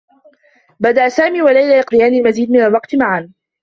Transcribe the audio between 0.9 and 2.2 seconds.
سامي و ليلى يقضيان